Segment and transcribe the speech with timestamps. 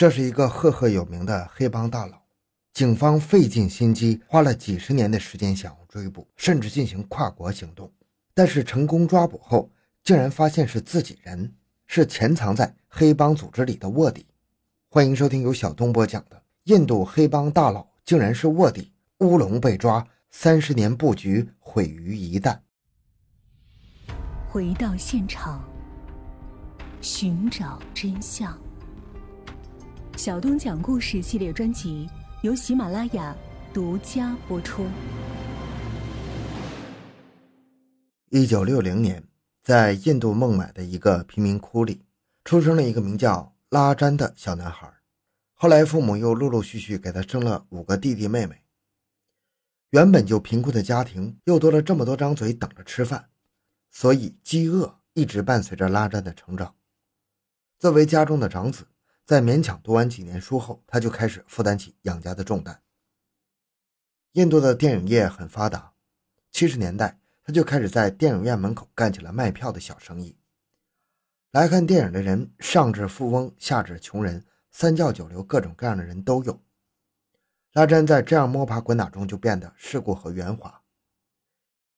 [0.00, 2.22] 这是一个赫赫有名的黑帮大佬，
[2.72, 7.92] 警方费尽心机，花了几十年的时间想要追捕，甚至进行跨国行动，
[8.32, 9.70] 但是成功抓捕后，
[10.02, 11.52] 竟然发现是自己人，
[11.86, 14.24] 是潜藏在黑帮组织里的卧底。
[14.88, 18.90] 欢迎收听由小东播讲的《印度黑帮大佬竟然是卧底》，
[19.26, 22.58] 乌龙被抓，三十年布局毁于一旦。
[24.48, 25.62] 回到现场，
[27.02, 28.58] 寻找真相。
[30.20, 32.06] 小东讲故事系列专辑
[32.42, 33.34] 由喜马拉雅
[33.72, 34.86] 独家播出。
[38.28, 39.24] 一九六零年，
[39.62, 42.02] 在印度孟买的一个贫民窟里，
[42.44, 44.92] 出生了一个名叫拉詹的小男孩。
[45.54, 48.62] 后来，父母又陆陆续续给他生了五个弟弟妹妹。
[49.88, 53.30] 原本就贫困的家庭，又多了这么多张嘴等着吃饭，
[53.90, 56.74] 所以饥饿一直伴随着拉詹的成长。
[57.78, 58.84] 作为家中的长子。
[59.30, 62.82] 在勉强读完几年书后，他就开始负担起养家的重担。
[64.32, 65.92] 印度的电影业很发达，
[66.50, 70.36] 七十年代他就开始在电影院门口干起了卖票的小生意。
[71.52, 76.60] 来看电影的人，上至富翁，下至穷人，三教九流，各种各样的人都有。
[77.74, 80.82] 拉詹在这样摸爬滚打中就变得世故和圆滑。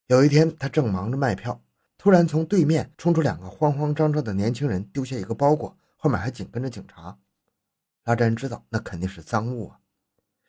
[0.09, 1.65] 有一天，他正忙着卖票，
[1.97, 5.79] 突然从对面冲出两个慌慌张张的年轻人，丢下一个包裹。
[5.97, 7.17] 后面还紧跟着警察，
[8.05, 9.79] 拉詹知道那肯定是赃物啊，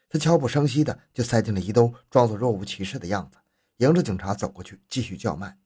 [0.09, 3.37] 他悄不声息的就塞进了衣兜，装作若无其事的样子，
[3.77, 5.57] 迎着警察走过去，继续叫卖。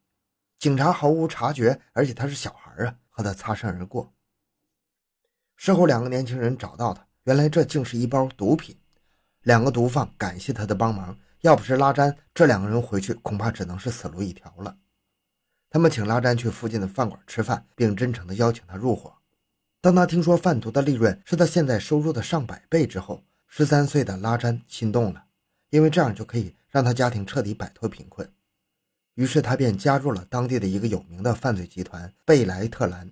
[0.60, 4.14] 警察毫无察觉，而且他是小孩啊，和他擦身而过。
[5.56, 8.78] 事后，两个年轻人找到他，原来这竟是一包毒品。
[9.44, 14.78] 两个毒贩感谢他的帮忙，要不是拉詹，这两个人回去恐怕只能是死路一条了。
[15.70, 19.17] 他们请拉詹去附近的饭馆吃饭，并真诚地邀请他入伙。
[19.80, 25.26] 当他听说贩毒的利润是他现在收入的上百倍之后，十三岁的拉詹心动了，
[25.70, 28.30] 因为这样就可以让他家庭彻底摆脱贫困。
[29.14, 33.12] 于是他便加入了当地的一个有名的犯罪集团贝莱特兰。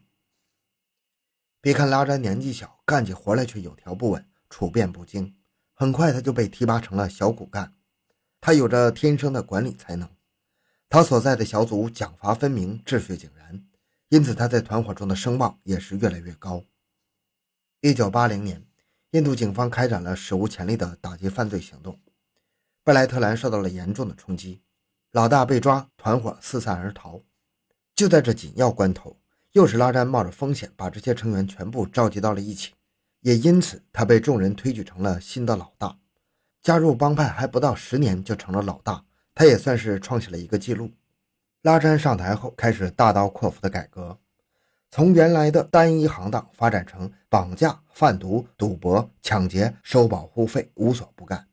[1.61, 5.35] 别看拉詹年纪小，干起活来却有条不紊、处变不惊。
[5.73, 7.73] 很快他就被提拔成了小骨干。
[8.39, 10.07] 他有着天生的管理才能，
[10.89, 13.65] 他所在的小组奖罚分明，秩序井然。
[14.09, 16.63] 因此，他在团伙中的声望也是越来越高。
[17.81, 18.63] 一九八零年，
[19.11, 21.99] 印度警方开展了史无前例的打击犯罪行动，
[22.83, 24.61] 布莱特兰受到了严重的冲击，
[25.11, 27.21] 老大被抓，团伙四散而逃。
[27.95, 29.17] 就在这紧要关头，
[29.53, 32.73] 又是拉詹冒着风险把这些成员全部召集到了一起，
[33.21, 35.97] 也因此他被众人推举成了新的老大。
[36.61, 40.91] 加入帮派还不到十年就成了老大，他也算是创下了一个记录。
[41.65, 44.15] 拉詹上台后，开始大刀阔斧的改革，
[44.91, 51.47] 从原来的单一行当发展成绑架、贩毒、赌博、抢劫、收保护费，无所不干。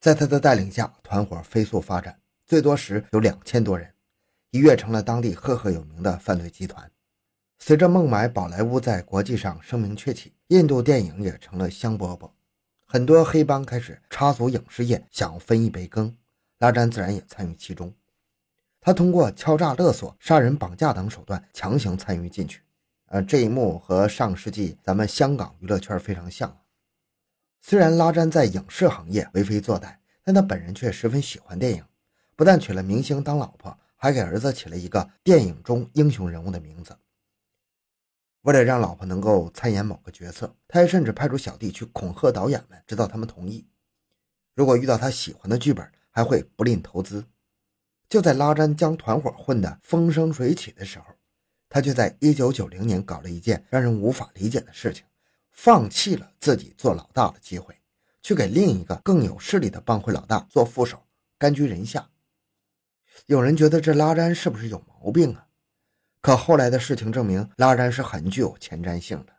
[0.00, 3.90] 在他的带领下，团伙飞速发展，最多时有两千多人，
[4.50, 6.90] 一跃成了当地赫赫有名的犯罪集团。
[7.58, 12.30] 随着孟买宝莱坞在国际上声名鹊起，印度电影也成了香饽饽，
[12.84, 16.14] 很多黑帮开始插足影视业，想分一杯羹，
[16.58, 17.90] 拉詹自然也参与其中。
[18.84, 22.60] 他通过敲诈勒索、杀人绑架等手段强行参与进去，
[23.06, 26.54] 呃，这一幕和上世纪咱们香港娱乐圈非常像。
[27.62, 31.82] 虽然拉詹在影视行业为非作歹，但他本人却十分喜欢电影，
[32.36, 36.94] 不但娶了明星当老婆，还给儿子起了一个电影中英雄人物的名字。
[38.42, 43.66] 为了让老婆能够参演某个角色，他还甚至派出小弟去恐吓导演们，直到他们同意。
[44.54, 47.24] 如果遇到他喜欢的剧本，还会不吝投资。
[48.14, 51.06] 就在拉詹将团伙混得风生水起的时候，
[51.68, 55.04] 他却在1990年搞了一件让人无法理解的事情，
[55.50, 57.76] 放弃了自己做老大的机会，
[58.22, 61.02] 去给另一个更有势力的帮会老大做副手，
[61.38, 62.08] 甘居人下。
[63.26, 65.48] 有人觉得这拉詹是不是有毛病啊？
[66.20, 69.32] 可后来的事情证明，拉詹是很具有前瞻性的。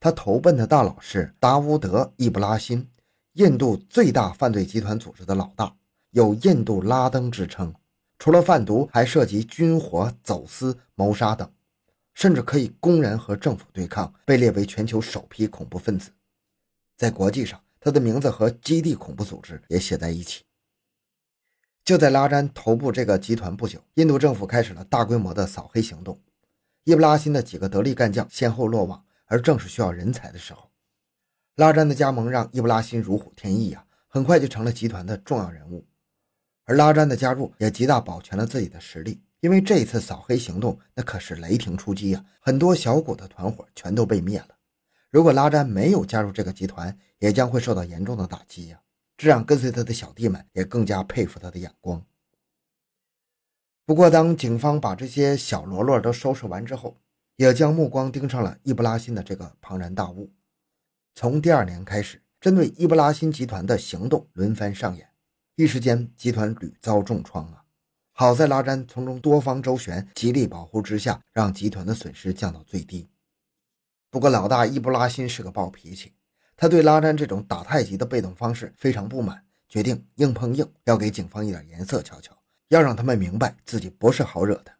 [0.00, 2.88] 他投奔的大佬是达乌德·易布拉辛，
[3.34, 5.76] 印度最大犯罪集团组织的老大，
[6.12, 7.74] 有“印度拉登”之称。
[8.18, 11.50] 除了贩毒，还涉及军火、走私、谋杀等，
[12.14, 16.10] 甚至可以公然和政府对抗，被列为全球首批恐怖分子。
[16.96, 20.44] 在国际上，他的名字和基地恐怖组织也写在一起。
[21.84, 26.20] 就在拉詹头部这个集团不久，印度政府开始了大规模的扫黑行动，
[26.84, 29.04] 伊布拉辛的几个得力干将先后落网。
[29.28, 30.70] 而正是需要人才的时候，
[31.56, 35.84] 拉詹的加盟让伊布拉辛如虎添翼啊，很快就成了集团的重要人物。
[36.66, 44.48] 而拉詹的加入也极大保全了自己的实力，因为这一次扫黑行动那可是雷霆出击啊，很多小股的团伙全都被灭了。
[45.10, 48.80] 如果拉詹没有加入这个集团，也将会受到严重的打击呀。
[49.16, 52.04] 这让跟随他的小弟们也更加佩服他的眼光。
[53.86, 56.98] 不过，当警方把这些小喽啰都收拾完之后，
[57.36, 60.32] 也将目光盯上了伊布拉辛的这个庞然大物。
[61.14, 65.08] 从第二年开始，针对伊布拉辛集团的行动轮番上演，
[65.58, 67.64] 一时间集团屡遭重创啊！
[68.12, 73.08] 好在拉詹从中多方周旋，极力保护之下，让集团的损失降到最低。
[74.10, 76.12] 不过，老大伊布拉辛是个暴脾气。
[76.58, 82.36] 他对拉詹这种打太极的被动方式非常不满，决定硬碰硬，要给警方一点颜色瞧瞧，
[82.68, 84.70] 要让他们明白自己不是好惹的。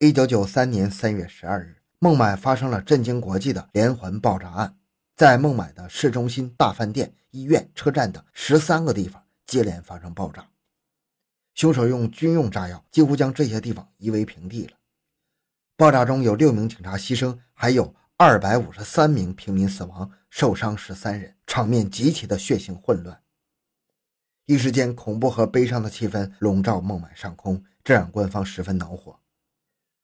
[0.00, 4.76] 一九九三年三月十二日，孟买发生了震惊国际的连环爆炸案，
[5.14, 10.48] 在孟买的市中心、大饭店、医院、车站等十三个地方接连发生爆炸，
[11.54, 14.76] 凶手用军用炸药几乎将这些地方夷为平地了。
[15.76, 17.94] 爆炸中有六名警察牺牲，还有。
[18.18, 23.22] 二百五十三名平民死亡，受伤十三人，场面极其的血腥混乱。
[24.46, 29.20] 一时间，恐怖和悲伤的气氛笼罩孟买上空，这让官方十分恼火。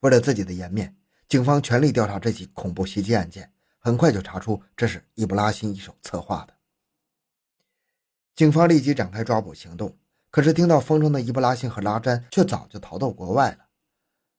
[0.01, 0.95] 为了自己的颜面，
[1.27, 6.52] 警方全力调查这起恐怖袭击案件，很快就查出这是伊布拉辛一手策划的。
[8.35, 9.97] 警方立即展开抓捕行动，
[10.31, 13.59] 可是听到风声的伊布拉辛和拉詹却早就逃到国外了。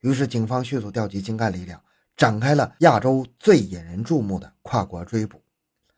[0.01, 1.83] 于是，警方迅速调集精干力量。
[2.17, 5.43] 展开了亚洲最引人注目的跨国追捕，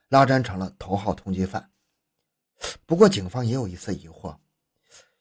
[0.09, 1.71] 拉詹成了头号通缉犯。
[2.87, 4.35] 不过，警方也有一丝疑惑：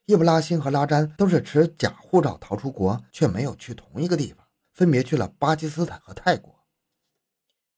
[0.05, 6.63] 伊布拉辛和拉詹都是持假护照逃出国，却没有去同一个地方，分别去了巴基斯坦和泰国，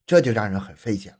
[0.05, 1.19] 这就让人很费解了。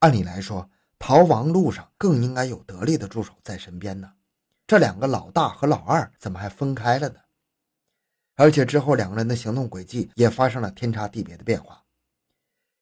[0.00, 0.68] 按理来说，
[0.98, 4.12] 逃亡路上更应该有得力的助手在身边呢，
[4.66, 7.20] 这两个老大和老二怎么还分开了呢？
[8.36, 11.82] 而且之后两个人的行动轨迹也发生了天差地别的变化。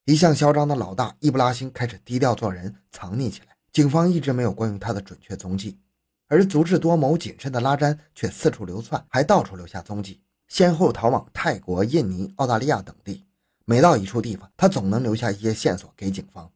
[0.05, 5.79] 一向嚣张的老大伊布拉辛开始低调做人，藏匿起来，警方一直没有关于他的准确踪迹。
[6.29, 13.25] 而足智多谋、谨慎的拉詹却四处流窜，还到处留下踪迹，先后逃往泰国、印尼、澳大利亚等地。
[13.65, 16.51] 每到一处地方，他总能留下一些线索给警方。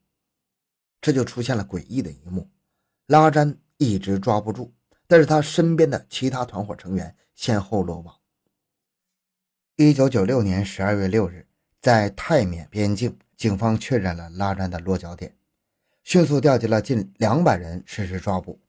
[1.01, 2.49] 这就出现了诡异的一幕：
[3.07, 4.73] 拉詹一直抓不住，
[5.07, 8.15] 但是他身边的其他团伙成员先后落网。
[9.77, 11.47] 一九九六年十二月六日，
[11.81, 15.35] 在泰缅边境，警方确认了拉詹的落脚点，
[16.05, 18.61] 迅速调集了近两百人实施抓捕。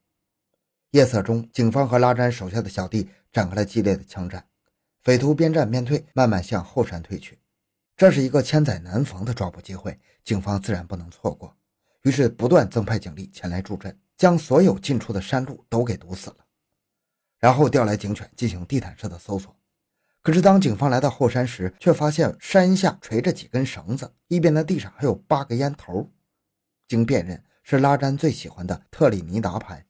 [0.91, 4.45] 夜色中，警方和拉詹手下的小弟展开了激烈的枪战，
[5.03, 7.39] 匪徒边战边退，慢慢向后山退去。
[7.97, 11.55] 这是一个千载难逢的抓捕机会，警方自然不能错过，
[12.03, 16.37] 于是不断增派警力前来助阵，将所有进出的山路都给堵死了，
[17.39, 19.55] 然后调来警犬进行地毯式的搜索。
[20.23, 26.11] 可是，当警方来到后山时，却发现山下垂着几根绳子，一边的地上还有八个烟头。
[26.87, 29.87] 经辨认，是拉詹最喜欢的特立尼达牌。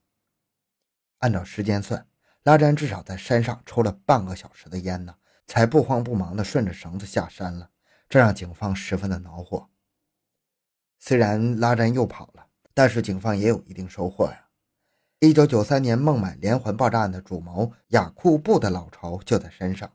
[1.20, 2.08] 按照时间算，
[2.44, 5.16] 拉詹至少在山上抽了半个小时的烟呢，
[5.46, 7.70] 才不慌不忙地顺着绳子下山了。
[8.08, 9.71] 这让警方十分的恼火。
[11.04, 12.46] 虽然拉詹又跑了，
[12.76, 14.46] 但是警方也有一定收获呀。
[15.20, 19.92] 一九九三年孟买连环爆炸案的主谋雅库布的老巢就在山上。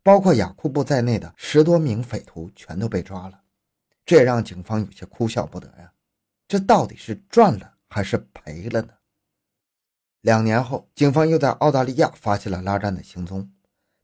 [0.00, 3.40] 包括雅库布在内的十多名匪徒全都被抓了，
[4.06, 5.92] 这也让警方有些哭笑不得呀。
[6.46, 8.94] 这到底是赚了还是赔了呢？
[10.20, 13.50] 两年后，警方又在澳大利亚发现了拉詹的行踪，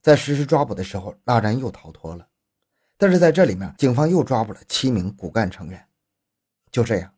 [0.03, 2.27] 在实施抓捕的时候，拉詹又逃脱了。
[2.99, 5.89] 但是在这里面，警方又抓捕了七名骨干成员。
[6.75, 7.09] 就这样，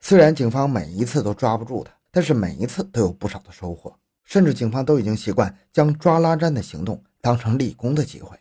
[0.00, 3.94] 虽然警方每一次都抓不住他，但是每一次都有不少的收获，
[4.24, 7.04] 甚至警方都已经习惯将抓拉詹的行动。
[7.20, 8.38] 当成立功的机会。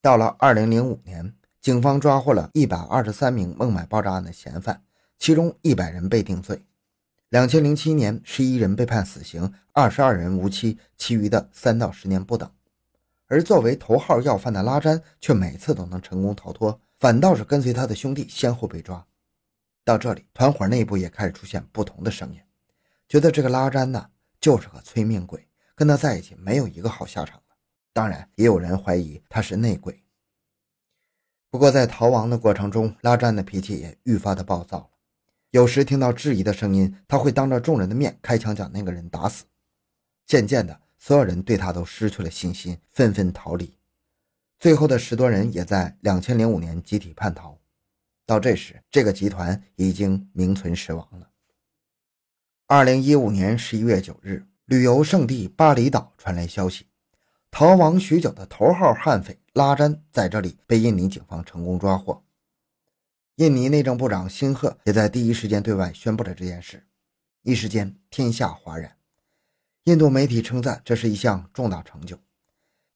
[0.00, 4.82] 到了二零零五年，警方抓获了一百二十三名孟买爆炸案的嫌犯，
[5.20, 6.64] 其中一百人被定罪。
[7.28, 12.50] 两千零七年，十一人被判死刑，二十二人无期，其余的三到十年不等。
[13.26, 19.06] 而作为头号要犯的拉詹，却每次都能成功逃脱，反倒是跟随他的兄弟先后被抓。
[19.84, 22.40] 到这里，团伙内部也开始出现不同的声音，
[23.06, 24.10] 觉得这个拉詹呢，
[24.40, 27.40] 就是个催命鬼，跟他在一起没有一个好下场。
[27.92, 30.02] 当然，也有人怀疑他是内鬼。
[31.50, 34.90] 不过，在逃亡的过程中，拉詹的脾气也愈发的暴躁了。
[35.50, 39.44] 有时听到质疑的声音，他会当着众人的面开枪将那个人打死。
[40.26, 43.78] 渐渐的，所有人对他都失去了信心，纷纷逃离。
[44.58, 47.58] 最后的十多人也在两千零五年集体叛逃。
[48.26, 51.30] 到这时，这个集团已经名存实亡了。
[52.66, 56.86] 二零一五年十一月九日，旅游胜地巴厘岛传来消息。
[57.50, 62.24] 逃亡许久的头号悍匪拉詹在这里被印尼警方成功抓获。
[63.36, 66.84] 印尼内政部长辛赫也在第一时间对外宣布了这件事，
[67.42, 68.96] 一时间天下哗然。
[69.84, 72.18] 印度媒体称赞这是一项重大成就。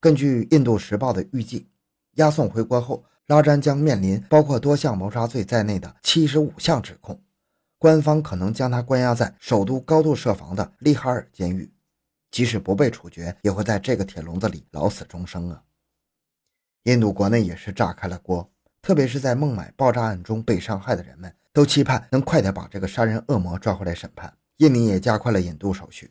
[0.01, 1.69] 根据《印度时报》的预计，
[2.15, 7.21] 押送回国后，拉詹将面临包括多项谋杀罪在内的七十五项指控，
[7.77, 11.71] 官方可能将他关押在首都高度设防的利哈尔监狱，
[12.31, 15.63] 即使不被处决，也会在这个铁笼子里老死终生啊！
[16.85, 24.33] 印度国内也是炸开了锅，特别是在孟买爆炸案中被伤害的人们，都期盼能快点把这个杀人恶魔抓回来审判。
[24.57, 26.11] 印尼也加快了引渡手续。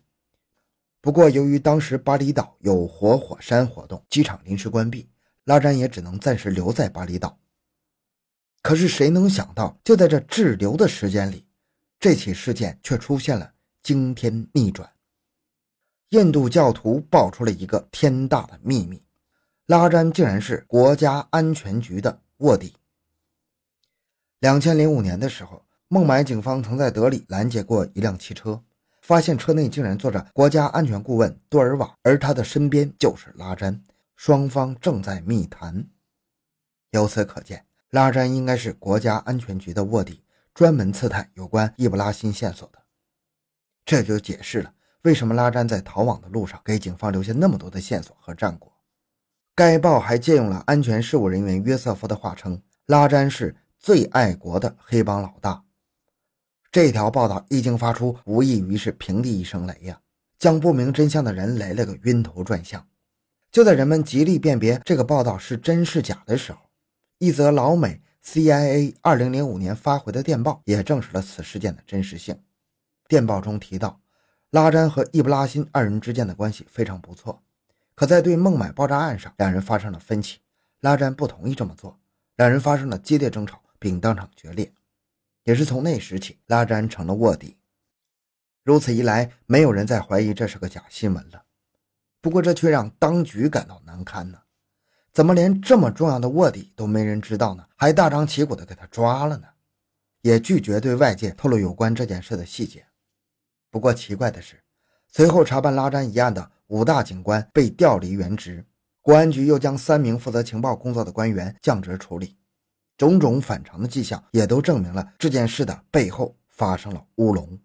[1.02, 5.10] 不过，由于当时巴厘岛有活火山活动，机场临时关闭，
[5.48, 7.40] 拉詹也只能暂时留在巴厘岛。
[8.62, 11.48] 可是谁能想到，就在这滞留的时间里，
[11.98, 13.50] 这起事件却出现了
[13.82, 14.92] 惊天逆转。
[16.10, 19.02] 印度教徒爆出了一个天大的秘密：
[19.68, 22.76] 拉詹竟然是国家安全局的卧底。
[24.40, 28.62] 两千零五年的时候，孟买警方曾在德里拦截过一辆汽车。
[29.00, 33.82] 发现车内竟然坐着国家安全顾问多尔瓦，而他的身边就是拉詹，
[34.18, 35.88] 双方正在密谈。
[36.90, 40.24] 由此可见，拉詹应该是国家安全局的卧底，
[40.56, 42.80] 专门刺探有关易卜拉欣线索的。
[43.86, 48.74] 这就解释了为什么拉詹在逃亡的路上给警方留下那么多的线索和战果。
[49.56, 55.64] 该报还借用了安全事务人员约瑟夫的话称，拉詹是最爱国的黑帮老大。
[56.72, 60.02] 这条报道一经发出，无异于是平地一声雷呀，
[60.40, 62.86] 将不明真相的人雷了个晕头转向。
[63.52, 66.60] 就在人们极力辨别这个报道是真是假的时候，
[67.18, 72.40] 一则老美 CIA 2005年发回的电报也证实了此事件的真实性。
[73.08, 74.02] 电报中提到，
[74.52, 77.42] 拉詹和易布拉欣二人之间的关系非常不错，
[77.96, 80.40] 可在对孟买爆炸案上，两人发生了分歧，
[80.82, 81.98] 拉詹不同意这么做，
[82.36, 84.72] 两人发生了激烈争吵，并当场决裂。
[85.46, 87.58] 也是从那时起，拉詹成了卧底。
[88.64, 91.46] 如此一来，没有人再怀疑这是个假新闻了。
[92.22, 94.40] 不过，这却让当局感到难堪呢。
[95.14, 97.66] 怎么连这么重要的卧底都没人知道呢？
[97.76, 99.48] 还大张旗鼓的给他抓了呢？
[100.22, 102.86] 也拒绝对外界透露有关这件事的细节。
[103.70, 104.62] 不过，奇怪的是，
[105.08, 108.66] 随后查办拉詹一案的五大警官被调离原职，
[109.02, 112.36] 公安局又将三名负责情报工作的官员降职处理。
[112.98, 117.58] 种种反常的迹象也都证明了这件事的背后发生了乌龙。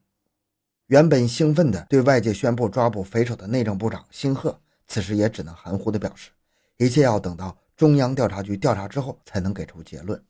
[0.93, 6.29] 原本兴奋地对外界宣布抓捕匪首的内政部长辛赫，此时也只能含糊地表示，
[6.77, 10.23] 一切要等到中央调查局调查之后才能给出结论。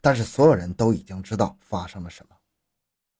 [0.00, 2.36] 但是所有人都已经知道发生了什么。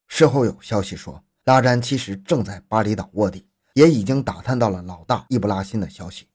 [0.07, 6.29] 事后有消息说，拉詹其实正在巴厘岛卧底，也已经打探到了老大易布拉欣的消息。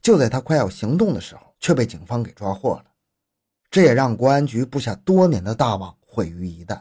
[0.00, 2.84] 就在他快要行动的时候，却被警方给抓获了。
[3.68, 6.80] 这也让国安局布下多年的大网毁于一旦。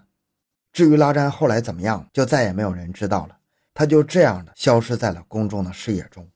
[0.76, 3.40] 至于拉詹后来怎么样，就再也没有人知道了。
[3.74, 6.30] 他就这样的消失在了公众的视野中。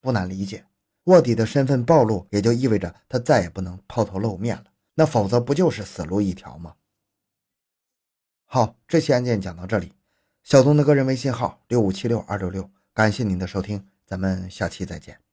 [0.00, 0.64] 不难理解，
[1.04, 4.64] 卧底的身份暴露，也就意味着他再也不能抛头露面了。
[4.94, 6.76] 那否则不就是死路一条吗？
[8.46, 9.92] 好，这期案件讲到这里。
[10.42, 15.25] 小东的个人微信号六五七六二六六，感谢您的收听，咱们下期再见。